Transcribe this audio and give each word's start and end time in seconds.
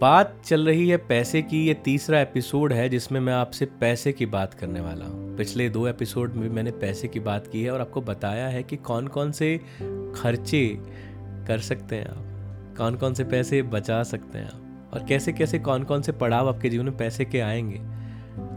बात 0.00 0.42
चल 0.44 0.66
रही 0.66 0.88
है 0.88 0.96
पैसे 0.96 1.42
की, 1.42 1.66
ये 1.66 1.74
तीसरा 1.74 2.20
एपिसोड 2.20 2.72
है 2.72 2.88
जिसमें 2.88 3.20
मैं 3.20 3.32
आपसे 3.32 3.66
पैसे 3.80 4.12
की 4.12 4.26
बात 4.26 4.54
करने 4.54 4.80
वाला 4.80 5.04
हूँ। 5.04 5.36
पिछले 5.36 5.68
दो 5.70 5.86
एपिसोड 5.88 6.34
में 6.34 6.48
मैंने 6.48 6.70
पैसे 6.70 7.08
की 7.08 7.20
बात 7.20 7.46
की 7.46 7.62
है 7.62 7.70
और 7.70 7.80
आपको 7.80 8.00
बताया 8.00 8.48
है 8.48 8.62
कि 8.62 8.76
कौन 8.76 9.06
कौन 9.06 9.32
से 9.32 9.60
खर्चे 10.16 10.78
कर 11.48 11.58
सकते 11.58 11.96
हैं 11.96 12.08
आप 12.08 12.76
कौन 12.78 12.94
कौन 12.94 13.14
से 13.14 13.24
पैसे 13.24 13.62
बचा 13.62 14.02
सकते 14.02 14.38
हैं 14.38 14.46
आप, 14.46 14.90
और 14.94 15.04
कैसे 15.04 15.32
कैसे 15.32 15.58
कौन 15.58 15.82
कौन 15.82 16.02
से 16.02 16.12
पड़ाव 16.12 16.48
आपके 16.48 16.70
जीवन 16.70 16.84
में 16.84 16.96
पैसे 16.96 17.24
के 17.24 17.40
आएँगे। 17.40 17.80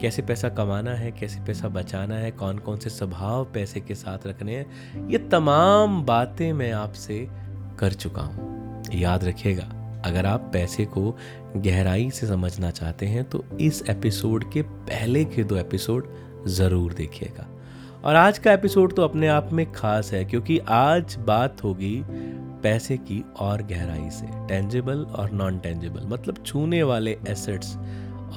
कैसे 0.02 0.22
पैसा 0.22 0.50
कमाना 0.50 0.92
है, 0.92 1.12
कैसे 1.12 1.40
पैसा 1.40 1.68
बचाना 1.68 2.16
है 2.16 2.32
कौन 2.32 2.58
कौन 2.58 2.78
से 2.78 2.90
स्वभाव 2.90 3.46
पैसे 3.46 3.80
के 3.80 3.96
साथ 3.96 4.28
रखने 4.28 4.56
हैं, 4.56 5.10
ये 5.10 5.18
तमाम 5.18 6.04
बातें 6.04 6.54
मैं 6.54 6.72
आपसे 6.72 7.28
कर 7.80 7.94
चुका 7.94 8.22
हूँ। 8.22 8.84
याद 8.94 9.24
रखिएगा। 9.24 9.81
अगर 10.06 10.26
आप 10.26 10.50
पैसे 10.54 10.86
को 10.86 11.16
गहराई 11.56 12.10
से 12.10 12.28
समझना 12.28 12.70
चाहते 12.72 13.06
हैं 13.06 13.24
तो 13.24 13.44
इस 13.62 13.84
एपिसोड 13.90 14.52
के 14.52 14.62
पहले 14.62 15.24
के 15.26 15.44
दो 15.44 15.56
एपिसोड 15.58 16.08
ज़रूर 16.48 16.94
देखिएगा। 16.94 17.48
और 18.06 18.16
आज 18.16 18.38
का 18.38 18.54
एपिसोड 18.54 18.94
तो 18.96 19.02
अपने 19.02 19.28
आप 19.28 19.50
में 19.54 19.72
खास 19.72 20.12
है, 20.14 20.24
क्योंकि 20.26 20.58
आज 20.70 21.16
बात 21.28 21.64
होगी 21.64 22.04
पैसे 22.64 22.98
की 22.98 23.24
और 23.40 23.62
गहराई 23.64 24.10
से 24.10 24.28
टेंजिबल 24.48 25.00
और 25.00 25.32
नॉन 25.32 25.58
टेंजिबल 25.60 26.08
मतलब 26.08 26.44
छूने 26.46 26.82
वाले 26.84 27.18
एसेट्स 27.30 27.76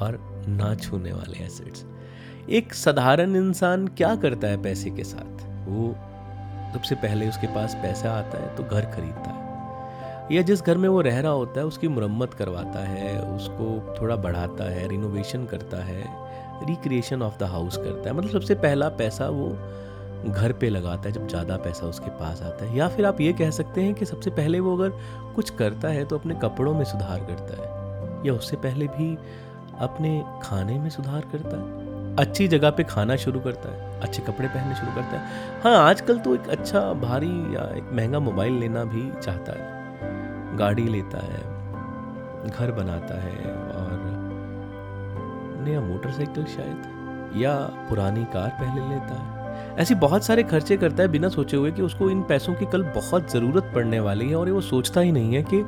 और 0.01 0.19
ना 0.49 0.73
छूने 0.75 1.11
वाले 1.11 1.43
एसेट्स 1.45 1.85
एक 2.49 2.73
साधारण 2.73 3.35
इंसान 3.35 3.87
क्या 3.87 4.15
करता 4.15 4.47
है 4.47 4.61
पैसे 4.61 4.89
के 4.89 5.03
साथ? 5.03 5.45
वो 5.67 5.95
सबसे 6.73 6.95
पहले 6.95 7.29
उसके 7.29 7.47
पास 7.47 7.75
पैसा 7.75 8.11
आता 8.11 8.37
है 8.37 8.55
तो 8.55 8.63
घर 8.63 8.85
खरीदता 8.85 9.29
है। 9.29 9.44
या 10.31 10.41
जिस 10.41 10.61
घर 10.61 10.77
में 10.77 10.89
वो 10.89 11.01
रह 11.01 11.19
रहा 11.19 11.31
होता 11.31 11.59
है, 11.59 11.65
उसकी 11.65 11.87
मुरम्मत 11.87 12.33
करवाता 12.33 12.79
है, 12.79 13.19
उसको 13.35 13.95
थोड़ा 14.01 14.15
बढ़ाता 14.15 14.69
है 14.71 14.87
रिनोवेशन 14.87 15.45
करता 15.45 15.77
है 15.77 16.03
रिक्रिएशन 16.67 17.21
ऑफ़ 17.21 17.37
द 17.39 17.43
हाउस 17.43 17.77
करता 17.77 18.09
है। 18.09 18.15
मतलब 18.15 18.31
सबसे 18.31 18.55
पहला 18.55 18.89
पैसा 18.89 19.27
वो 19.29 19.47
घर 20.25 20.51
पे 20.51 20.69
लगाता 20.69 21.09
है, 21.09 21.11
जब 21.11 21.27
ज़्यादा 21.27 21.57
पैसा 21.57 21.87
उसके 21.87 22.09
पास 22.09 22.41
आता 22.41 22.65
है। 22.65 22.77
या 22.77 22.87
फिर 22.87 23.05
आप 23.05 23.21
ये 23.21 23.33
कह 23.33 23.49
सकते 23.51 23.81
हैं 23.81 23.93
कि 23.93 24.05
सबसे 24.05 24.29
पहले 24.29 24.59
वो 24.59 24.75
अगर 24.77 24.89
कुछ 25.35 25.49
करता 25.49 25.87
है 25.87 26.05
तो 26.05 26.17
अपने 26.17 26.35
कपड़ों 26.35 26.73
में 26.73 26.83
सुधार 26.85 27.19
करता 27.19 27.61
है। 27.61 28.27
या 28.27 28.33
उससे 28.33 28.57
पहले 28.57 28.87
भी 28.87 29.15
अपने 29.79 30.23
खाने 30.43 30.79
में 30.79 30.89
सुधार 30.89 31.21
करता 31.21 31.57
है। 31.57 32.15
अच्छी 32.15 32.47
जगह 32.47 32.69
पे 32.69 32.83
खाना 32.83 33.15
शुरू 33.15 33.39
करता 33.39 33.69
है, 33.69 33.99
अच्छे 34.01 34.21
कपड़े 34.21 34.47
पहनने 34.47 34.75
शुरू 34.75 34.91
करता 34.91 35.19
है। 35.19 35.61
हाँ 35.63 35.89
आजकल 35.89 36.19
तो 36.19 36.35
एक 36.35 36.49
अच्छा 36.49 36.81
भारी 36.93 37.55
या 37.55 37.69
एक 37.77 37.91
महँगा 37.93 38.19
मोबाइल 38.19 38.53
लेना 38.53 38.83
भी 38.83 39.09
चाहता 39.21 39.51
है। 39.51 39.84
गाड़ी 40.55 40.83
लेता 40.83 41.23
है, 41.23 41.39
घर 42.49 42.71
बनाता 42.71 43.21
है 43.21 43.37
और 43.73 44.03
नया 45.65 45.81
मोटरसाइकिल 45.81 46.45
शायद, 46.45 46.93
या 47.37 47.55
पुरानी 47.89 48.23
कार 48.23 48.49
पहले 48.59 48.89
लेता 48.89 49.15
है। 49.15 49.33
ऐसी 49.79 49.95
बहुत 49.95 50.23
सारे 50.23 50.43
खर्चे 50.43 50.77
करता 50.77 51.03
है 51.03 51.09
बिना 51.09 51.29
सोचे 51.29 51.57
हुए 51.57 51.71
कि 51.71 51.81
उसको 51.81 52.09
इन 52.09 52.21
पैसों 52.21 52.53
की 52.53 52.65
कल 52.65 52.83
बहुत 52.95 53.31
ज़रूरत 53.31 53.71
पड़ने 53.75 53.99
वाली 53.99 54.29
है 54.29 54.35
और 54.35 54.49
वो 54.51 54.61
सोचता 54.61 55.01
ही 55.01 55.11
नहीं 55.11 55.35
है 55.35 55.43
कि 55.43 55.61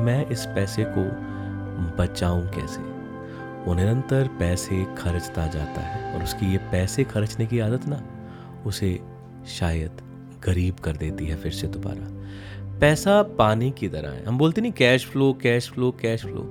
मैं 0.00 0.26
इस 0.26 0.44
पैसे 0.46 0.84
को 0.88 1.04
बचाऊं 1.96 2.42
कैसे। 2.48 2.82
वो 3.64 3.74
निरंतर 3.74 4.28
पैसे 4.38 4.84
खर्चता 4.98 5.46
जाता 5.46 5.80
है 5.80 6.14
और 6.14 6.22
उसकी 6.24 6.46
ये 6.46 6.58
पैसे 6.72 7.04
खर्चने 7.04 7.46
की 7.46 7.58
आदत 7.58 7.86
ना, 7.86 8.02
उसे 8.66 8.98
शायद 9.48 10.00
गरीब 10.44 10.74
कर 10.74 10.96
देती 10.96 11.26
है 11.26 11.36
फिर 11.36 11.52
से 11.52 11.66
दोबारा। 11.66 12.06
पैसा 12.80 13.22
पानी 13.38 13.70
की 13.70 13.88
तरह 13.88 14.10
है। 14.10 14.24
हम 14.24 14.38
बोलते 14.38 14.60
नहीं 14.60 14.72
cash 14.72 15.06
flow 15.06 15.32
cash 15.32 15.68
flow 15.70 15.90
cash 16.00 16.22
flow 16.22 16.42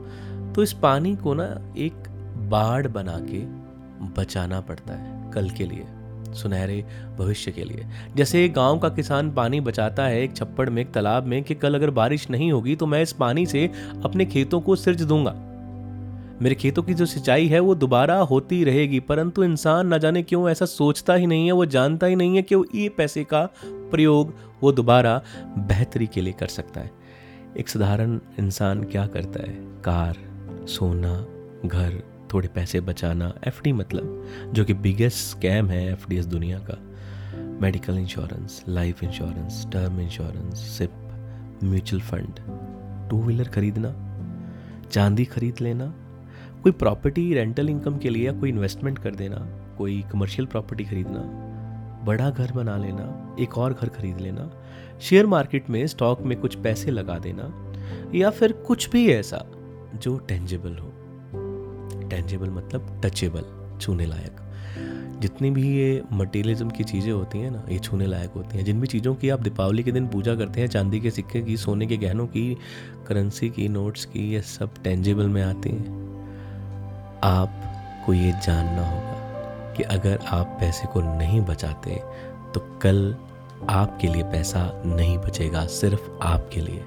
तो 0.55 0.63
इस 0.63 0.73
पानी 0.73 1.15
को 1.15 1.33
ना 1.33 1.45
एक 1.77 2.07
बाढ़ 2.49 2.87
बना 2.87 3.17
के 3.21 3.39
बचाना 4.13 4.59
पड़ता 4.61 4.93
है 4.93 5.31
कल 5.31 5.49
के 5.49 5.65
लिए, 5.65 5.85
सुनहरे 6.33 6.83
भविष्य 7.17 7.51
के 7.51 7.63
लिए। 7.63 7.85
जैसे 8.15 8.47
गाँव 8.49 8.79
का 8.79 8.89
किसान 8.89 9.31
पानी 9.31 9.59
बचाता 9.61 10.05
है 10.05 10.21
एक 10.21 10.35
छप्पड़ 10.35 10.69
में, 10.69 10.81
एक 10.81 10.91
तालाब 10.91 11.25
में 11.25 11.41
कि 11.43 11.55
कल 11.55 11.75
अगर 11.75 11.89
बारिश 11.91 12.29
नहीं 12.29 12.51
होगी 12.51 12.75
तो 12.75 12.85
मैं 12.85 13.01
इस 13.01 13.13
पानी 13.13 13.45
से 13.45 13.69
अपने 14.03 14.25
खेतों 14.25 14.61
को 14.61 14.75
सिर्ज 14.75 15.01
दूँगा। 15.03 15.35
मेरे 16.41 16.55
खेतों 16.55 16.83
की 16.83 16.93
जो 16.93 17.05
सिंचाई 17.05 17.47
है, 17.47 17.59
वो 17.59 17.75
दोबारा 17.75 18.17
होती 18.17 18.63
रहेगी। 18.63 18.99
परंतु 18.99 19.43
इंसान 19.43 19.87
ना 19.87 19.97
जाने 19.97 20.23
क्यों 20.23 20.49
ऐसा 20.49 20.65
सोचता 20.65 21.13
ही 21.13 21.27
नहीं 21.27 21.45
है, 21.45 21.51
वो 21.51 21.65
जानता 21.65 22.07
ही 22.07 22.15
नहीं 22.15 22.35
है 22.35 22.41
कि 22.41 22.55
वो 22.55 22.65
ये 22.75 22.89
पैसे 22.89 23.23
का 23.23 23.49
प्रयोग 23.65 24.33
वो 24.63 24.71
दोबारा 24.71 25.21
बेहतरी 25.43 26.07
के 26.07 26.21
लिए 26.21 26.33
कर 26.33 26.47
सकता 26.47 26.81
है। 26.81 26.91
एक 27.57 27.69
साधारण 27.69 28.19
इंसान 28.39 28.83
क्या 28.83 29.07
करता 29.07 29.39
है? 29.41 29.55
कार, 29.59 30.17
सोना, 30.67 31.25
घर, 31.65 32.03
थोड़े 32.33 32.47
पैसे 32.47 32.81
बचाना 32.81 33.33
एफडी 33.47 33.73
मतलब 33.73 34.25
जो 34.53 34.65
कि 34.65 34.73
बिगेस्ट 34.73 35.17
स्कैम 35.17 35.67
है 35.67 35.91
एफ़ 35.91 36.25
दुनिया 36.25 36.59
का। 36.59 36.85
Medical 37.61 37.97
insurance 37.97 38.63
life 38.69 39.03
insurance 39.03 39.67
term 39.73 39.99
insurance 39.99 40.57
SIP 40.57 40.91
mutual 41.63 42.01
fund 42.01 42.33
two 43.09 43.21
wheeler 43.23 43.47
खरीदना, 43.47 44.05
चांदी 44.91 45.25
खरीद 45.25 45.55
लेना 45.61 45.93
कोई 46.63 46.71
प्रॉपर्टी 46.71 47.33
रेंटल 47.33 47.69
इनकम 47.69 47.97
के 47.97 48.09
लिए 48.09 48.25
या 48.25 48.33
कोई 48.33 48.49
इन्वेस्टमेंट 48.49 48.99
कर 48.99 49.15
देना, 49.15 49.37
कोई 49.77 50.03
कमर्शियल 50.11 50.45
प्रॉपर्टी 50.45 50.85
खरीदना, 50.85 51.45
बड़ा 52.05 52.29
घर 52.29 52.51
बना 52.51 52.77
लेना, 52.77 53.35
एक 53.39 53.57
और 53.57 53.73
घर 53.73 53.89
खरीद 53.89 54.19
लेना 54.19 54.51
शेयर 55.01 55.25
मार्केट 55.25 55.69
में 55.69 55.87
स्टॉक 55.87 56.21
में 56.21 56.39
कुछ 56.39 56.55
पैसे 56.55 56.91
लगा 56.91 57.19
देना, 57.19 57.73
या 58.15 58.29
फिर 58.29 58.51
कुछ 58.51 58.89
भी 58.89 59.11
ऐसा 59.11 59.45
जो 59.95 60.17
टेंजेबल 60.17 60.75
हो। 60.75 60.93
टेंजेबल 62.09 62.49
मतलब 62.49 63.01
टचेबल 63.05 63.77
छूने 63.81 64.05
लायक। 64.05 64.35
जितनी 65.19 65.51
भी 65.51 65.77
ये 65.77 66.03
मटेरियलिज्म 66.13 66.69
की 66.69 66.83
चीज़ें 66.83 67.11
होती 67.11 67.39
हैं 67.39 67.51
ना, 67.51 67.63
ये 67.69 67.79
छूने 67.79 68.05
लायक 68.05 68.29
होती 68.29 68.57
हैं। 68.57 68.65
जिन 68.65 68.81
भी 68.81 68.87
चीज़ों 68.87 69.15
की 69.15 69.29
आप 69.29 69.41
दीपावली 69.41 69.83
के 69.83 69.91
दिन 69.91 70.07
पूजा 70.07 70.35
करते 70.35 70.61
हैं, 70.61 70.67
चांदी 70.67 70.99
के 70.99 71.11
सिक्के 71.11 71.41
की, 71.41 71.57
सोने 71.57 71.85
के 71.85 71.97
गहनों 71.97 72.27
की 72.27 72.57
करेंसी 73.07 73.49
की 73.49 73.67
नोट्स 73.67 74.05
की, 74.05 74.31
ये 74.31 74.41
सब 74.41 74.69
टेंजेबल 74.83 75.27
में 75.27 75.43
आती 75.43 75.69
हैं। 75.69 76.08
आपको 77.23 78.13
ये 78.13 78.31
जानना 78.31 78.89
होगा 78.89 79.19
कि 79.73 79.83
अगर 79.83 80.19
आप 80.27 80.57
पैसे 80.59 80.87
को 80.87 81.01
नहीं 81.01 81.41
बचाते 81.41 82.03
तो 82.53 82.79
कल 82.81 83.15
आपके 83.69 84.07
लिए 84.07 84.23
पैसा 84.23 84.81
नहीं 84.85 85.17
बचेगा, 85.17 85.65
सिर्फ़ 85.65 86.01
आपके 86.21 86.61
लिए। 86.61 86.85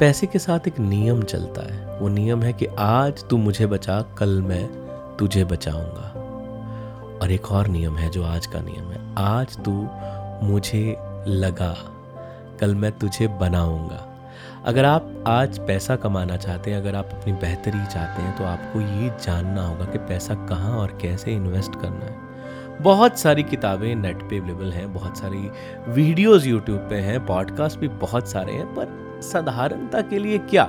पैसे 0.00 0.26
के 0.26 0.38
साथ 0.38 0.68
एक 0.68 0.78
नियम 0.78 1.22
चलता 1.22 1.74
है। 1.74 1.98
वो 1.98 2.08
नियम 2.08 2.42
है 2.42 2.52
कि 2.52 2.66
आज 2.78 3.24
तू 3.28 3.36
मुझे 3.36 3.66
बचा, 3.66 4.00
कल 4.00 4.42
मैं 4.42 4.66
तुझे 5.16 5.44
बचाऊँगा। 5.44 6.10
और 7.22 7.30
एक 7.30 7.52
और 7.52 7.66
नियम 7.66 7.96
है 7.96 8.10
जो 8.10 8.24
आज 8.24 8.46
का 8.46 8.60
नियम 8.60 8.92
है। 8.92 9.14
आज 9.18 9.56
तू 9.56 9.88
मुझे 10.46 10.96
लगा, 11.26 11.76
कल 12.60 12.74
मैं 12.74 12.92
तुझे 12.92 13.28
बनाऊँगा। 13.28 14.13
अगर 14.64 14.84
आप 14.84 15.24
आज 15.26 15.58
पैसा 15.58 15.94
कमाना 15.96 16.36
चाहते 16.36 16.70
हैं, 16.70 16.78
अगर 16.78 16.94
आप 16.94 17.08
अपनी 17.12 17.32
बेहतरी 17.32 17.84
चाहते 17.84 18.22
हैं 18.22 18.36
तो 18.38 18.44
आपको 18.44 18.80
ये 18.80 19.08
जानना 19.22 19.66
होगा 19.66 19.84
कि 19.84 19.98
पैसा 19.98 20.34
कहाँ 20.48 20.78
और 20.78 20.98
कैसे 21.02 21.32
इन्वेस्ट 21.32 21.74
करना 21.74 22.04
है। 22.04 22.82
बहुत 22.82 23.18
सारी 23.18 23.42
किताबें 23.42 23.94
नेट 23.94 24.22
पे 24.22 24.38
अवेलेबल 24.38 24.72
हैं, 24.72 24.92
बहुत 24.94 25.18
सारी 25.18 25.50
वीडियोस 25.92 26.46
यूट्यूब 26.46 26.78
पे 26.78 26.96
हैं 26.96 27.26
पॉडकास्ट 27.26 27.78
भी 27.78 27.88
बहुत 27.88 28.28
सारे 28.28 28.52
हैं, 28.52 28.66
पर 28.66 29.20
साधारणता 29.22 30.00
के 30.00 30.18
लिए 30.18 30.38
क्या? 30.38 30.68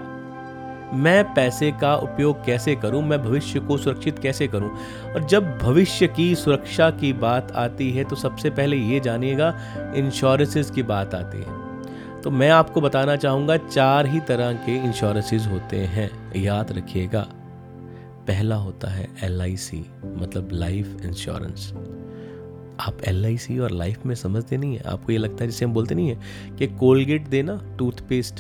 मैं 0.94 1.24
पैसे 1.34 1.72
का 1.72 1.96
उपयोग 1.96 2.46
कैसे 2.46 2.76
करूँ? 2.76 3.04
मैं 3.04 3.24
भविष्य 3.24 3.60
को 3.60 3.78
सुरक्षित 3.78 4.20
कैसे 4.20 4.48
करूँ? 4.48 4.72
और 5.14 5.24
जब 5.24 5.58
भविष्य 5.58 6.08
की 6.08 6.34
सुरक्षा 6.36 6.90
की 6.92 7.14
बात 7.14 7.52
आती 7.52 7.92
है 7.92 8.04
तो 8.04 8.16
सबसे 8.16 8.50
पहले 8.50 8.78
ये 8.78 9.00
जानिएगा 9.00 9.54
इंश्योरेंसेस 9.96 10.72
की 10.72 10.84
बात 10.84 11.16
आती 11.16 11.38
है। 11.38 11.65
तो 12.26 12.32
मैं 12.32 12.50
आपको 12.50 12.82
बताना 12.82 13.16
चाहूँगा, 13.16 13.56
चार 13.58 14.06
ही 14.06 14.20
तरह 14.20 14.54
के 14.54 14.76
इंश्योरेंसेज 14.76 15.46
होते 15.48 15.78
हैं। 15.78 16.10
याद 16.36 16.72
रखिएगा, 16.72 17.22
पहला 18.28 18.56
होता 18.56 18.88
है 18.88 19.08
एलआईसी 19.24 19.86
मतलब 20.06 20.50
लाइफ 20.52 21.02
इंश्योरेंस 21.06 21.72
आप 22.80 22.98
एलआईसी 23.08 23.58
और 23.60 23.72
लाइफ 23.72 24.06
में 24.06 24.16
समझते 24.16 24.58
नहीं 24.58 24.76
है, 24.76 24.82
आपको 24.84 25.12
ये 25.12 25.18
लगता 25.18 25.44
है 25.44 25.50
जैसे 25.50 25.66
हम 25.66 25.74
बोलते 25.74 25.96
नहीं 25.96 26.10
है 26.10 26.18
कि 26.58 26.68
कोलगेट 26.68 27.28
देना 27.28 27.60
टूथपेस्ट 27.80 28.40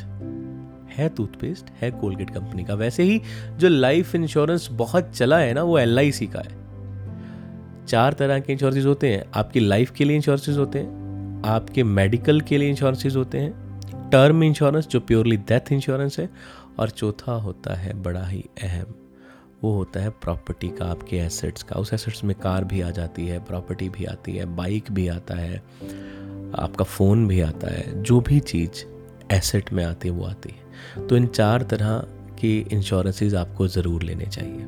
है 0.97 1.09
टूथपेस्ट 1.09 1.69
है 1.81 1.91
कोलगेट 1.91 2.29
कंपनी 2.29 2.63
का। 2.63 2.73
वैसे 2.73 3.03
ही 3.03 3.21
जो 3.57 3.69
लाइफ 3.69 4.15
इंश्योरेंस 4.15 4.67
बहुत 4.71 5.11
चला 5.11 5.37
है 5.37 5.53
ना, 5.53 5.63
वो 5.63 5.79
LIC 5.79 6.25
का 6.25 6.39
है। 6.39 7.85
चार 7.85 8.13
तरह 8.13 8.39
के 8.39 8.53
इंश्योरेंसेज 8.53 8.85
होते 8.85 9.13
हैं। 9.13 9.23
आपकी 9.35 9.59
लाइफ 9.59 9.91
के 9.91 10.05
लिए 10.05 10.15
इंश्योरेंसेज 10.15 10.57
होते 10.57 10.79
हैं, 10.79 11.41
आपके 11.45 11.83
मेडिकल 11.83 12.41
के 12.41 12.57
लिए 12.57 12.69
इंश्योरेंसेज 12.69 13.15
होते 13.15 13.39
हैं 13.39 13.64
टर्म 14.11 14.43
इंश्योरेंस, 14.43 14.87
जो 14.87 14.99
प्योरली 14.99 15.37
डेथ 15.37 15.71
इंश्योरेंस 15.71 16.19
है, 16.19 16.29
और 16.79 16.89
चौथा 16.89 17.31
होता 17.31 17.75
है 17.75 17.93
बड़ा 17.93 18.25
ही 18.25 18.43
अहम, 18.63 18.93
वो 19.63 19.71
होता 19.73 19.99
है 19.99 20.09
प्रॉपर्टी 20.09 20.67
का, 20.67 20.85
आपके 20.85 21.17
एसेट्स 21.17 21.63
का। 21.63 21.75
उस 21.75 21.93
एसेट्स 21.93 22.23
में 22.23 22.35
कार 22.39 22.63
भी 22.63 22.81
आ 22.81 22.89
जाती 22.89 23.27
है, 23.27 23.39
प्रॉपर्टी 23.39 23.89
भी 23.89 24.05
आती 24.05 24.35
है, 24.35 24.45
बाइक 24.45 24.91
भी 24.91 25.07
आता 25.07 25.35
है, 25.35 25.57
आपका 26.55 26.83
फ़ोन 26.83 27.27
भी 27.27 27.41
आता 27.41 27.67
है, 27.67 28.03
जो 28.03 28.19
भी 28.21 28.39
चीज़ 28.39 28.83
एसेट 29.33 29.73
में 29.73 29.83
आती 29.85 30.07
है, 30.07 30.13
वो 30.13 30.25
आती 30.25 30.49
है। 30.49 31.07
तो 31.07 31.17
इन 31.17 31.27
चार 31.27 31.61
तरह 31.61 31.97
की 32.39 32.57
इंश्योरेंसेस 32.71 33.33
आपको 33.33 33.67
ज़रूर 33.67 34.03
लेने 34.03 34.25
चाहिए। 34.25 34.65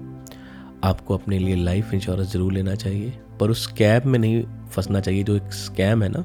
आपको 0.83 1.13
अपने 1.13 1.39
लिए 1.39 1.55
लाइफ 1.55 1.93
इंश्योरेंस 1.93 2.31
ज़रूर 2.33 2.53
लेना 2.53 2.75
चाहिए। 2.75 3.13
पर 3.39 3.49
उस 3.49 3.65
कैब 3.67 4.05
में 4.05 4.17
नहीं 4.19 4.43
फंसना 4.71 4.99
चाहिए, 4.99 5.23
जो 5.23 5.35
एक 5.35 5.53
स्कैम 5.53 6.03
है 6.03 6.09
ना, 6.09 6.23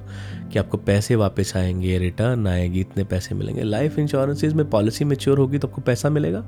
कि 0.52 0.58
आपको 0.58 0.78
पैसे 0.78 1.16
वापस 1.16 1.52
आएँगे 1.56 1.98
रिटर्न 1.98 2.46
आएगी, 2.46 2.80
इतने 2.80 3.04
पैसे 3.04 3.34
मिलेंगे। 3.34 3.62
लाइफ 3.62 3.98
इंश्योरेंसेज 3.98 4.52
में 4.52 4.68
पॉलिसी 4.70 5.04
मेच्योर 5.04 5.38
होगी 5.38 5.58
तो 5.58 5.68
आपको 5.68 5.80
पैसा 5.80 6.10
मिलेगा 6.10 6.44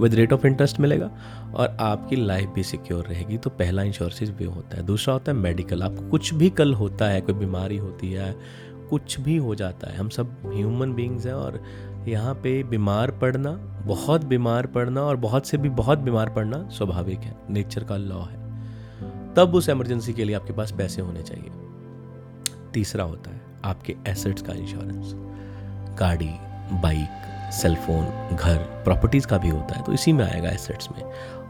विद 0.00 0.14
रेट 0.14 0.32
ऑफ़ 0.32 0.46
इंटरेस्ट 0.46 0.80
मिलेगा, 0.80 1.10
और 1.54 1.76
आपकी 1.80 2.16
लाइफ 2.16 2.48
भी 2.48 2.62
सिक्योर 2.62 3.04
रहेगी। 3.04 3.38
तो 3.38 3.50
पहला 3.50 3.82
इंश्योरेंस 3.82 4.30
भी 4.30 4.44
होता 4.44 4.76
है। 4.76 4.82
दूसरा 4.82 5.14
होता 5.14 5.32
है 5.32 5.38
मेडिकल 5.38 5.82
आपको 5.82 6.08
कुछ 6.08 6.34
भी 6.34 6.50
कल 6.50 6.74
होता 6.74 7.08
है, 7.08 7.20
कोई 7.20 7.34
बीमारी 7.34 7.76
होती 7.76 8.12
है, 8.12 8.34
कुछ 8.90 9.20
भी 9.20 9.36
हो 9.36 9.54
जाता 9.54 9.90
है। 9.90 9.96
हम 9.96 10.08
सब 10.08 10.36
ह्यूमन 10.46 10.92
बींग्स 10.92 11.26
हैं 11.26 11.32
और 11.32 11.62
यहाँ 12.08 12.34
पे 12.34 12.62
बीमार 12.62 13.10
पड़ना, 13.10 13.50
बहुत 13.86 14.24
बीमार 14.24 14.66
पड़ना 14.66 15.02
और 15.02 15.16
बहुत 15.16 15.46
से 15.46 15.56
भी 15.56 15.68
बहुत 15.70 15.98
बीमार 15.98 16.30
पड़ना 16.30 16.68
स्वाभाविक 16.68 17.18
है। 17.18 17.36
नेचर 17.50 17.84
का 17.84 17.96
लॉ 17.96 18.20
है। 18.20 19.34
तब 19.34 19.54
उस 19.54 19.68
इमरजेंसी 19.68 20.12
के 20.12 20.24
लिए 20.24 20.36
आपके 20.36 20.52
पास 20.52 20.72
पैसे 20.72 21.02
होने 21.02 21.22
चाहिए। 21.22 21.50
तीसरा 22.74 23.04
होता 23.04 23.30
है 23.30 23.40
आपके 23.64 23.96
एसेट्स 24.08 24.42
का 24.42 24.52
इंश्योरेंस 24.52 25.12
गाड़ी 25.98 26.30
बाइक 26.72 27.52
सेलफोन 27.52 28.36
घर 28.36 28.56
प्रॉपर्टीज़ 28.84 29.26
का 29.26 29.38
भी 29.38 29.48
होता 29.48 29.74
है 29.74 29.82
तो 29.84 29.92
इसी 29.92 30.12
में 30.12 30.24
आएगा 30.24 30.48
एसेट्स 30.48 30.88
में। 30.90 31.02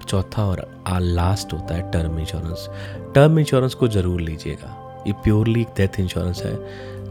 चौथा 0.06 0.44
और 0.44 0.66
लास्ट 0.88 1.52
होता 1.52 1.74
है 1.74 1.90
टर्म 1.90 2.18
इंश्योरेंस 2.18 2.68
टर्म 3.14 3.38
इंश्योरेंस 3.38 3.74
को 3.74 3.88
ज़रूर 3.88 4.20
लीजिएगा। 4.20 4.76
ये 5.06 5.12
प्योरली 5.24 5.64
डेथ 5.76 6.00
इंश्योरेंस 6.00 6.42
है। 6.42 6.54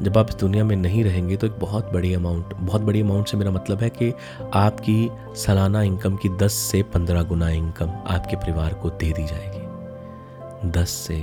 जब 0.04 0.18
आप 0.18 0.30
इस 0.30 0.36
दुनिया 0.36 0.64
में 0.64 0.76
नहीं 0.76 1.04
रहेंगे 1.04 1.36
तो 1.38 1.48
एक 1.48 1.58
बहुत 1.60 1.92
बड़ी 1.94 2.14
अमाउंट 2.14 2.54
बहुत 2.54 2.82
बड़ी 2.82 3.02
अमाउंट 3.02 3.28
से 3.28 3.38
मेरा 3.38 3.52
मतलब 3.52 3.82
है 3.82 3.90
कि 3.90 4.14
आपकी 4.54 5.10
सालाना 5.36 5.82
इनकम 5.82 6.16
की 6.16 6.30
10 6.38 6.54
से 6.62 6.84
15 6.94 7.24
गुना 7.24 7.50
इनकम 7.50 7.90
आपके 8.08 8.36
परिवार 8.36 8.74
को 8.74 8.90
दे 8.90 9.12
दी 9.12 9.26
जाएगी। 9.26 10.72
10 10.72 10.90
से 10.98 11.16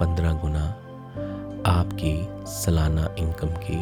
15 0.00 0.32
गुना 0.40 0.64
आपकी 1.66 2.14
सालाना 2.46 3.08
इनकम 3.18 3.48
की 3.60 3.78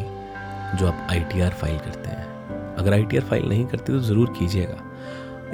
जो 0.77 0.87
आप 0.87 1.07
आईटीआर 1.11 1.51
फ़ाइल 1.51 1.77
करते 1.77 2.09
हैं। 2.09 2.75
अगर 2.75 2.93
आईटीआर 2.93 3.23
फ़ाइल 3.23 3.49
नहीं 3.49 3.65
करते 3.65 3.93
तो 3.93 3.99
ज़रूर 3.99 4.33
कीजिएगा। 4.39 4.77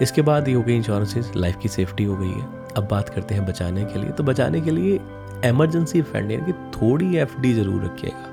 इसके 0.02 0.22
बाद 0.22 0.48
ये 0.48 0.54
हो 0.54 0.62
गई 0.62 0.76
इंश्योरेंसेज 0.76 1.32
लाइफ 1.36 1.58
की 1.62 1.70
सेफ्टी 1.70 2.04
हो 2.04 2.18
गई 2.18 2.32
है। 2.32 2.48
अब 2.78 2.88
बात 2.92 3.10
करते 3.10 3.36
हैं 3.36 3.46
बचाने 3.46 3.86
के 3.86 4.00
लिए। 4.00 4.10
तो 4.10 4.24
बचाने 4.24 4.62
के 4.62 4.72
लिए 4.72 5.00
एमरजेंसी 5.46 6.02
फंड 6.02 6.32
यानी 6.32 6.52
कि 6.52 6.54
थोड़ी 6.72 7.16
एफडी 7.18 7.54
ज़रूर 7.54 7.84
रखिएगा। 7.86 8.32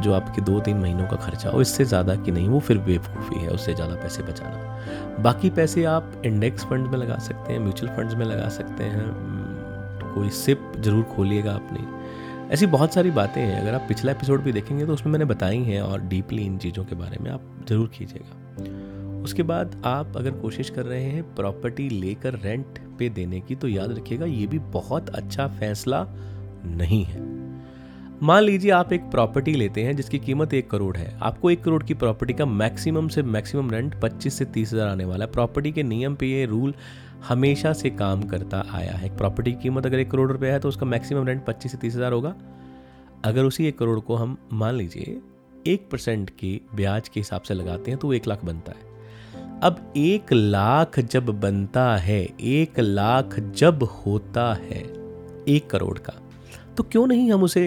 जो 0.00 0.12
आपके 0.14 0.42
दो 0.42 0.58
तीन 0.60 0.76
महीनों 0.76 1.06
का 1.06 1.16
खर्चा 1.18 1.50
हो, 1.50 1.60
इससे 1.60 1.84
ज़्यादा 1.84 2.14
कि 2.16 2.32
नहीं, 2.32 2.48
वो 2.48 2.60
फिर 2.60 2.78
बेवकूफ़ी 2.80 3.40
है, 3.40 3.48
उससे 3.48 3.74
ज़्यादा 3.74 3.94
पैसे 3.94 4.22
बचाना। 4.22 5.22
बाकी 5.22 5.50
पैसे 5.50 5.84
आप 5.86 6.22
इंडेक्स 6.26 6.64
फंड 6.64 6.86
में 6.86 6.98
लगा 6.98 7.18
सकते 7.20 7.52
हैं 7.52 7.60
म्यूचुअल 7.60 7.92
फंड्स 7.96 8.14
में 8.14 8.24
लगा 8.26 8.48
सकते 8.50 8.84
हैं 8.86 9.08
कोई 10.14 10.30
सिप 10.36 10.72
ज़रूर 10.78 11.02
खोलिएगा 11.06 11.52
अपनी 11.54 11.86
ऐसी 12.54 12.66
बहुत 12.68 12.94
सारी 12.94 13.10
बातें 13.12 13.40
हैं, 13.40 13.60
अगर 13.60 13.74
आप 13.74 13.84
पिछला 13.88 14.12
एपिसोड 14.12 14.42
भी 14.42 14.52
देखेंगे 14.52 14.86
तो 14.86 14.92
उसमें 14.92 15.12
मैंने 15.12 15.24
बताई 15.26 15.58
हैं 15.58 15.80
और 15.82 16.00
डीपली 16.02 16.42
इन 16.42 16.56
चीज़ों 16.58 16.84
के 16.84 16.94
बारे 16.94 17.18
में 17.20 17.30
आप 17.30 17.42
ज़रूर 17.68 17.90
कीजिएगा। 17.98 19.22
उसके 19.22 19.42
बाद 19.42 19.80
आप 19.84 20.16
अगर 20.16 20.30
कोशिश 20.32 20.70
कर 20.70 20.84
रहे 20.84 21.02
हैं 21.02 21.22
प्रॉपर्टी 21.34 21.88
लेकर 21.90 22.38
रेंट 22.40 22.78
पे 22.98 23.08
देने 23.10 23.40
की 23.40 23.54
तो 23.54 23.68
याद 23.68 23.92
रखिएगा, 23.92 24.26
ये 24.26 24.46
भी 24.46 24.58
बहुत 24.58 25.10
अच्छा 25.10 25.46
फैसला 25.50 26.06
नहीं 26.66 27.04
है। 27.04 27.20
मान 28.22 28.42
लीजिए 28.42 28.70
आप 28.70 28.92
एक 28.92 29.02
प्रॉपर्टी 29.10 29.52
लेते 29.52 29.82
हैं 29.82 29.94
जिसकी 29.96 30.18
कीमत 30.18 30.54
एक 30.54 30.68
करोड़ 30.70 30.96
है। 30.96 31.12
आपको 31.22 31.50
एक 31.50 31.62
करोड़ 31.64 31.82
की 31.82 31.94
प्रॉपर्टी 31.94 32.32
का 32.32 32.46
मैक्सिमम 32.46 33.06
से 33.08 33.22
मैक्सिमम 33.24 33.70
रेंट 33.70 33.94
पच्चीस 34.00 34.34
से 34.34 34.44
तीस 34.44 34.72
हज़ार 34.72 34.88
आने 34.88 35.04
वाला 35.04 35.24
है। 35.24 35.30
प्रॉपर्टी 35.32 35.72
के 35.72 35.82
नियम 35.82 36.14
पे 36.14 36.26
ये 36.26 36.44
रूल 36.46 36.74
हमेशा 37.28 37.72
से 37.72 37.90
काम 37.90 38.22
करता 38.22 38.64
आया 38.72 38.92
है। 38.92 39.16
प्रॉपर्टी 39.16 39.52
की 39.52 39.62
कीमत 39.62 39.86
अगर 39.86 39.98
एक 39.98 40.10
करोड़ 40.10 40.30
रुपया 40.32 40.52
है 40.52 40.60
तो 40.60 40.68
उसका 40.68 40.86
मैक्सिमम 40.86 41.26
रेंट 41.26 41.44
पच्चीस 41.46 41.72
से 41.72 41.78
तीस 41.78 41.94
हज़ार 41.96 42.12
होगा। 42.12 42.34
अगर 43.24 43.44
उसी 43.44 43.66
एक 43.66 43.78
करोड़ 43.78 43.98
को 44.00 44.16
हम 44.16 44.36
मान 44.52 44.74
लीजिए 44.74 45.20
एक 45.66 45.88
परसेंट 45.92 46.30
की 46.30 46.60
ब्याज 46.74 47.08
के 47.08 47.20
हिसाब 47.20 47.42
से 47.42 47.54
लगाते 47.54 47.90
हैं 47.90 48.00
तो 48.00 48.08
वो 48.08 48.14
एक 48.14 48.26
लाख 48.26 48.44
बनता 48.44 48.72
है। 48.72 49.60
अब 49.62 49.92
एक 49.96 50.32
लाख 50.32 51.00
जब 51.00 51.38
बनता 51.40 51.94
है, 51.96 52.22
एक 52.40 52.80
लाख 52.80 53.38
जब 53.40 53.82
होता 53.96 54.52
है 54.54 54.82
एक 55.48 55.70
करोड़ 55.70 55.98
का 55.98 56.12
तो 56.76 56.82
क्यों 56.82 57.06
नहीं 57.06 57.30
हम 57.32 57.42
उसे 57.42 57.64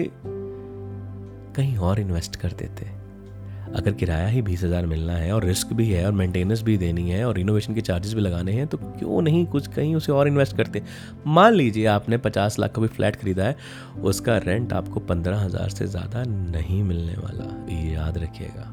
कहीं 1.56 1.76
और 1.78 2.00
इन्वेस्ट 2.00 2.36
कर 2.36 2.52
देते। 2.52 2.86
अगर 3.74 3.92
किराया 3.92 4.26
ही 4.28 4.40
बीस 4.42 4.62
हज़ार 4.64 4.86
मिलना 4.86 5.12
है 5.12 5.32
और 5.32 5.44
रिस्क 5.44 5.72
भी 5.72 5.88
है 5.90 6.04
और 6.06 6.12
मेंटेनेंस 6.12 6.62
भी 6.62 6.76
देनी 6.78 7.10
है 7.10 7.24
और 7.24 7.38
इनोवेशन 7.38 7.74
के 7.74 7.80
चार्जेस 7.80 8.14
भी 8.14 8.20
लगाने 8.20 8.52
हैं 8.52 8.66
तो 8.66 8.78
क्यों 8.78 9.22
नहीं 9.22 9.44
कुछ 9.46 9.66
कहीं 9.68 9.94
उसे 9.94 10.12
और 10.12 10.28
इन्वेस्ट 10.28 10.56
करते? 10.56 10.82
मान 11.26 11.52
लीजिए 11.52 11.86
आपने 11.86 12.18
पचास 12.18 12.58
लाख 12.58 12.72
का 12.72 12.82
भी 12.82 12.88
फ्लैट 12.88 13.16
खरीदा 13.16 13.44
है, 13.44 13.56
उसका 14.02 14.36
रेंट 14.38 14.72
आपको 14.72 15.00
पंद्रह 15.02 15.40
हज़ार 15.40 15.68
से 15.70 15.86
ज़्यादा 15.86 16.24
नहीं 16.26 16.82
मिलने 16.82 17.14
वाला। 17.14 17.52
ये 17.72 17.92
याद 17.94 18.18
रखिएगा। 18.18 18.70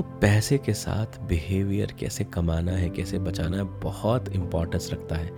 तो 0.00 0.04
पैसे 0.20 0.58
के 0.58 0.72
साथ 0.72 1.06
बिहेवियर 1.22 1.94
कैसे 2.00 2.24
कमाना 2.24 2.72
है, 2.72 2.90
कैसे 2.90 3.18
बचाना 3.18 3.56
है, 3.56 3.62
बहुत 3.62 4.28
इंपॉर्टेंस 4.28 4.90
रखता 4.92 5.16
है। 5.16 5.30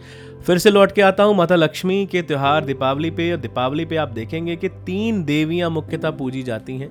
फिर 0.46 0.58
से 0.58 0.70
लौट 0.70 0.92
के 0.92 1.02
आता 1.02 1.22
हूँ 1.22 1.36
माता 1.36 1.54
लक्ष्मी 1.54 2.06
के 2.06 2.22
त्यौहार 2.22 2.64
दीपावली 2.64 3.10
पे, 3.10 3.32
और 3.32 3.38
दीपावली 3.38 3.84
पे 3.84 3.96
आप 3.96 4.08
देखेंगे 4.08 4.56
कि 4.56 4.68
तीन 4.68 5.24
देवियाँ 5.24 5.70
मुख्यतः 5.70 6.10
पूजी 6.10 6.42
जाती 6.42 6.76
हैं। 6.76 6.90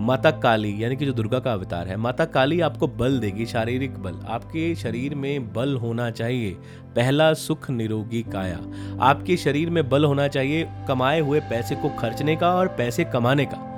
माता 0.00 0.30
काली, 0.30 0.84
यानी 0.84 0.96
कि 0.96 1.06
जो 1.06 1.12
दुर्गा 1.12 1.38
का 1.38 1.52
अवतार 1.52 1.88
है। 1.88 1.96
माता 1.96 2.24
काली 2.24 2.60
आपको 2.60 2.86
बल 2.86 3.18
देगी, 3.18 3.46
शारीरिक 3.46 3.98
बल। 3.98 4.20
आपके 4.26 4.74
शरीर 4.74 5.14
में 5.14 5.52
बल 5.52 5.76
होना 5.76 6.10
चाहिए। 6.10 6.50
पहला 6.96 7.34
सुख 7.34 7.70
निरोगी 7.70 8.22
काया। 8.22 8.58
आपके 9.00 9.36
शरीर 9.36 9.70
में 9.70 9.88
बल 9.88 10.04
होना 10.04 10.28
चाहिए 10.28 10.68
कमाए 10.88 11.20
हुए 11.20 11.40
पैसे 11.40 11.74
को 11.74 11.88
खर्चने 11.88 12.36
का 12.36 12.54
और 12.54 12.68
पैसे 12.68 13.04
कमाने 13.04 13.44
का। 13.44 13.68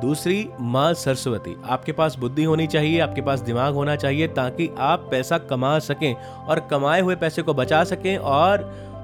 दूसरी, 0.00 0.48
माँ 0.60 0.92
सरस्वती। 0.94 1.56
आपके 1.64 1.92
पास 1.92 2.16
बुद्धि 2.18 2.44
होनी 2.44 2.66
चाहिए, 2.66 2.98
आपके 3.00 3.20
पास 3.20 3.40
दिमाग 3.40 3.74
होना 3.74 3.96
चाहिए 3.96 4.28
ताकि 4.28 4.70
आप 4.78 5.06
पैसा 5.10 5.38
कमा 5.38 5.78
सकें 5.78 6.14
और 6.14 6.60
कमाए 6.60 7.00
हुए 7.00 7.16
पैसे 7.16 7.42
को 7.42 7.54
बचा 7.54 7.82
सकें 7.84 8.16
और 8.16 8.62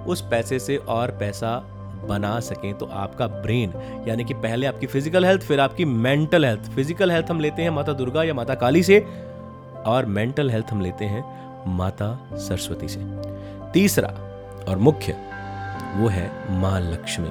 उस 0.09 0.21
पैसे 0.21 0.59
से 0.59 0.77
और 0.77 1.11
पैसा 1.11 1.57
बना 2.09 2.39
सकें। 2.41 2.73
तो 2.75 2.87
आपका 2.87 3.27
ब्रेन, 3.27 3.73
यानी 4.09 4.25
कि 4.25 4.35
पहले 4.35 4.67
आपकी 4.67 4.87
फ़िज़िकल 4.87 5.25
हेल्थ, 5.25 5.43
फिर 5.43 5.61
आपकी 5.61 5.85
मेंटल 5.85 6.45
हेल्थ। 6.45 6.71
फ़िज़िकल 6.75 7.11
हेल्थ 7.11 7.31
हम 7.31 7.41
लेते 7.41 7.63
हैं 7.63 7.71
माता 7.71 7.93
दुर्गा 7.93 8.23
या 8.23 8.35
माता 8.35 8.55
काली 8.55 8.83
से 8.83 9.01
और 9.87 10.07
मेंटल 10.07 10.51
हेल्थ 10.51 10.67
हम 10.71 10.81
लेते 10.81 11.05
हैं 11.05 11.25
माता 11.77 12.19
सरस्वती 12.33 12.89
से। 12.89 13.01
तीसरा 13.73 14.09
और 14.69 14.79
मुख्य, 14.79 15.13
वो 15.97 16.09
है 16.09 16.31
माँ 16.61 16.81
लक्ष्मी। 16.83 17.31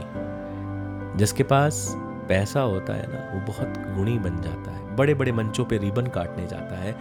जिसके 1.17 1.43
पास 1.43 1.85
पैसा 2.27 2.61
होता 2.61 2.93
है 2.93 3.07
ना, 3.07 3.19
वो 3.33 3.39
बहुत 3.47 3.73
गुणी 3.97 4.17
बन 4.19 4.41
जाता 4.41 4.71
है। 4.71 4.95
बड़े 4.95 5.13
बड़े 5.13 5.31
मंचों 5.31 5.65
पे 5.65 5.77
रिबन 5.77 6.07
काटने 6.07 6.47
जाता 6.47 6.75
है। 6.75 6.91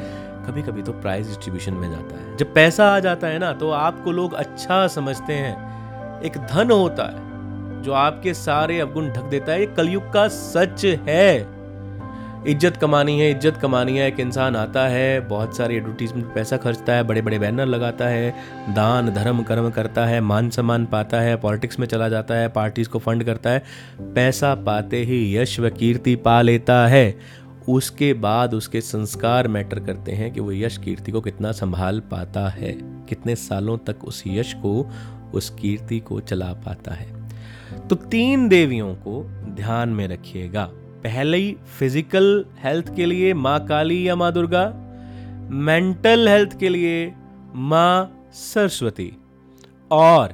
कभी 0.46 0.62
कभी 0.62 0.82
तो 0.82 0.92
प्राइज 0.92 1.26
डिस्ट्रीब्यूशन 1.26 1.74
में 1.74 1.90
जाता 1.90 2.16
है। 2.16 2.36
जब 2.36 2.54
पैसा 2.54 2.88
आ 2.88 3.00
जाता 3.00 3.26
है 3.26 3.38
ना 3.38 3.52
तो 3.52 3.70
आपको 3.70 4.12
लोग 4.12 4.34
अच्छा 4.34 4.86
समझते 4.88 5.32
हैं। 5.32 6.20
एक 6.22 6.38
धन 6.46 6.70
होता 6.70 7.04
है, 7.04 7.82
जो 7.82 7.92
आपके 7.92 8.34
सारे 8.34 8.80
अवगुण 8.80 9.08
ढक 9.08 9.24
देता 9.24 9.52
है। 9.52 9.60
ये 9.60 9.66
कलयुग 9.66 10.12
का 10.12 10.26
सच 10.28 10.84
है। 11.08 11.51
इज़्ज़त 12.48 12.76
कमानी 12.76 13.18
है, 13.20 13.30
इज़्ज़त 13.30 13.56
कमानी 13.56 13.96
है 13.98 14.06
एक 14.08 14.20
इंसान 14.20 14.56
आता 14.56 14.86
है, 14.88 15.20
बहुत 15.20 15.56
सारी 15.56 15.76
एडवर्टीजमेंट 15.76 16.32
पैसा 16.34 16.56
खर्चता 16.56 16.92
है 16.92 17.02
बड़े 17.02 17.22
बड़े 17.22 17.38
बैनर 17.38 17.66
लगाता 17.66 18.06
है, 18.06 18.30
दान, 18.68 19.10
धर्म, 19.10 19.42
कर्म 19.42 19.70
करता 19.70 20.06
है, 20.06 20.20
मान 20.20 20.50
सम्मान 20.50 20.86
पाता 20.86 21.20
है 21.20 21.36
पॉलिटिक्स 21.36 21.78
में 21.78 21.86
चला 21.86 22.08
जाता 22.08 22.34
है 22.34 22.48
पार्टीज़ 22.48 22.88
को 22.88 22.98
फंड 22.98 23.24
करता 23.24 23.50
है, 23.50 23.62
पैसा 24.00 24.54
पाते 24.54 25.02
ही 25.04 25.36
यश 25.36 25.58
व 25.60 25.70
कीर्ति 25.70 26.16
पा 26.16 26.42
लेता 26.42 26.86
है। 26.86 27.18
उसके 27.68 28.12
बाद 28.14 28.54
उसके 28.54 28.80
संस्कार 28.80 29.48
मैटर 29.48 29.80
करते 29.80 30.12
हैं 30.12 30.32
कि 30.32 30.40
वो 30.40 30.52
यश 30.52 30.78
कीर्ति 30.78 31.12
को 31.12 31.20
कितना 31.20 31.52
संभाल 31.52 32.00
पाता 32.00 32.48
है, 32.48 32.72
कितने 33.08 33.36
सालों 33.36 33.78
तक 33.78 34.04
उस 34.04 34.22
यश 34.26 34.54
को, 34.54 34.90
उस 35.34 35.50
कीर्ति 35.50 36.00
को 36.00 36.20
चला 36.20 36.52
पाता 36.66 36.94
है। 36.94 37.10
तो 37.88 37.96
तीन 37.96 38.48
देवियों 38.48 38.94
को 38.94 39.22
ध्यान 39.56 39.88
में 39.88 40.08
रखिएगा। 40.08 40.70
पहले 41.04 41.36
ही 41.36 41.52
फ़िज़िकल 41.78 42.44
हेल्थ 42.58 42.94
के 42.96 43.06
लिए 43.06 43.32
माँ 43.34 43.58
काली 43.66 44.08
या 44.08 44.16
माँ 44.16 44.32
दुर्गा 44.32 44.64
मेंटल 45.50 46.28
हेल्थ 46.28 46.58
के 46.58 46.68
लिए 46.68 47.12
माँ 47.54 48.28
सरस्वती, 48.34 49.10
और 49.90 50.32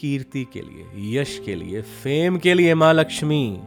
कीर्ति 0.00 0.44
के 0.52 0.60
लिए, 0.60 1.20
यश 1.20 1.40
के 1.46 1.54
लिए 1.54 1.82
फेम 1.82 2.38
के 2.38 2.54
लिए 2.54 2.74
माँ 2.74 2.92
लक्ष्मी, 2.94 3.58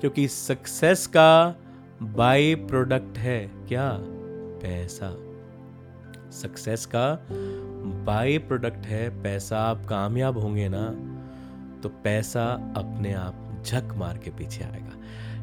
क्योंकि 0.00 0.28
सक्सेस 0.28 1.06
का 1.06 1.56
बाय 2.02 2.54
प्रोडक्ट 2.54 3.18
है 3.18 3.40
क्या? 3.68 3.90
पैसा। 4.62 5.10
सक्सेस 6.32 6.86
का 6.86 7.06
बाय 8.06 8.38
प्रोडक्ट 8.38 8.86
है, 8.86 9.08
पैसा 9.22 9.58
आप 9.60 9.84
कामयाब 9.86 10.38
होंगे 10.38 10.68
ना 10.68 10.88
तो 11.82 11.88
पैसा 12.04 12.44
अपने 12.76 13.12
आप 13.12 13.46
झक 13.62 13.94
मार 13.96 14.18
के 14.18 14.30
पीछे 14.30 14.64
आएगा। 14.64 14.96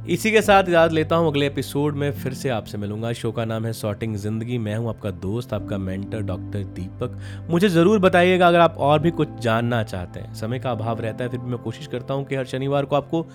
इसी 0.08 0.32
के 0.32 0.42
साथ 0.42 0.70
याद 0.70 0.92
लेता 0.92 1.16
हूँ, 1.16 1.28
अगले 1.28 1.46
एपिसोड 1.48 1.96
में 1.96 2.12
फिर 2.14 2.34
से 2.34 2.50
आपसे 2.50 2.78
मिलूँगा। 2.78 3.12
शो 3.14 3.32
का 3.32 3.46
नाम 3.46 3.66
है 3.66 3.74
सॉर्टिंग 3.74 4.16
ज़िंदगी 4.16 4.58
मैं 4.58 4.76
हूँ 4.76 4.90
आपका 4.90 5.12
दोस्त, 5.12 5.54
आपका 5.54 5.78
मेंटर 5.78 6.22
डॉक्टर 6.22 6.64
दीपक। 6.76 7.18
मुझे 7.50 7.70
ज़रूर 7.70 8.00
बताइएगा 8.00 8.48
अगर 8.48 8.60
आप 8.60 8.78
और 8.78 9.00
भी 9.00 9.12
कुछ 9.12 9.40
जानना 9.40 9.84
चाहते 9.84 10.20
हैं। 10.20 10.34
समय 10.34 10.60
का 10.60 10.72
अभाव 10.72 11.02
रहता 11.02 11.24
है, 11.24 11.30
फिर 11.30 11.40
भी 11.40 11.52
मैं 11.52 11.60
कोशिश 11.60 11.88
करता 11.88 12.14
हूँ 12.14 12.26
कि 12.26 12.36
हर 12.36 12.46
शनिवार 12.46 12.86
को 12.86 12.96
आपको 12.96 13.26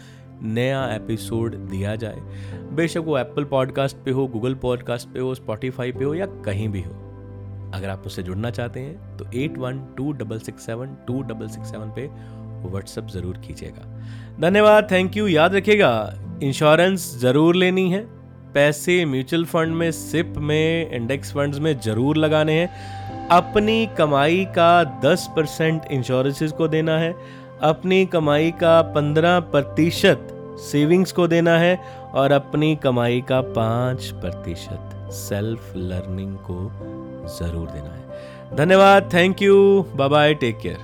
नया 0.42 0.84
एपिसोड 0.94 1.54
दिया 1.68 1.94
जाए। 1.96 2.20
बेशक 2.76 3.02
वो 3.06 3.18
एप्पल 3.18 3.44
पॉडकास्ट 3.44 3.96
पे 4.04 4.10
हो 4.10 4.26
गूगल 4.26 4.54
पॉडकास्ट 4.54 5.08
पे 5.08 5.20
हो 5.20 5.34
स्पॉटिफाई 5.34 5.92
पे 5.92 6.04
हो 6.04 6.14
या 6.14 6.26
कहीं 6.44 6.68
भी 6.68 6.82
हो। 6.82 6.92
अगर 7.74 7.88
आप 7.88 7.98
मुझसे 7.98 8.22
जुड़ना 8.22 8.50
चाहते 8.50 8.80
हैं 8.80 9.16
तो 9.16 9.26
eight 9.34 9.58
one 9.58 9.78
two 9.96 10.12
double 10.12 10.38
six 10.38 10.66
seven 10.66 10.96
two 11.06 11.20
double 11.22 11.48
six 11.48 11.70
seven 11.70 11.92
पे 11.96 12.08
व्हाट्सअप 12.62 13.08
ज़रूर 13.08 13.36
कीजिएगा। 13.38 13.84
धन्यवाद 14.40 14.90
थैंक 14.90 15.16
यू 15.16 15.26
याद 15.28 15.54
रखिएगा 15.54 15.92
इंश्योरेंस 16.42 17.14
ज़रूर 17.20 17.56
लेनी 17.56 17.90
है, 17.90 18.00
पैसे 18.54 19.04
म्यूचुअल 19.04 19.44
फंड 19.44 19.74
में 19.74 19.90
सिप 19.92 20.34
में 20.38 20.90
इंडेक्स 20.90 21.32
फंड्स 21.32 21.58
में 21.58 21.78
ज़रूर 21.80 22.16
लगाने 22.16 22.52
हैं। 22.52 23.28
अपनी 23.28 23.86
कमाई 23.98 24.44
का 24.58 25.00
10 25.00 25.26
परसेंट 25.36 25.82
इंश्योरेंसेज 25.90 26.52
को 26.52 26.68
देना 26.68 26.98
है, 26.98 27.14
अपनी 27.62 28.04
कमाई 28.06 28.50
का 28.60 28.80
15 28.94 29.38
प्रतिशत 29.52 30.28
सेविंग्स 30.62 31.12
को 31.12 31.26
देना 31.28 31.56
है 31.58 31.76
और 32.14 32.32
अपनी 32.32 32.74
कमाई 32.76 33.20
का 33.30 33.40
5 33.52 34.10
प्रतिशत 34.20 35.10
सेल्फ 35.12 35.72
लर्निंग 35.76 36.36
को 36.50 36.60
ज़रूर 37.38 37.68
देना 37.68 37.94
है। 37.94 38.56
धन्यवाद 38.56 39.10
thank 39.14 39.42
you 39.42 39.56
bye 39.96 40.08
bye 40.08 40.34
take 40.34 40.58
care 40.58 40.78